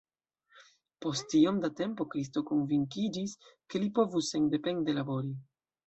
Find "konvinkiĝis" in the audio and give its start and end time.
2.53-3.39